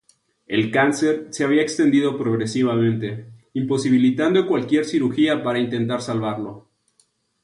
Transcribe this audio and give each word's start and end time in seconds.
El 0.47 0.71
cáncer 0.71 1.27
se 1.29 1.43
había 1.43 1.61
extendido 1.61 2.17
progresivamente, 2.17 3.31
imposibilitando 3.53 4.47
cualquier 4.47 4.83
cirugía 4.83 5.43
para 5.43 5.59
intentar 5.59 6.01
salvarlo. 6.01 6.71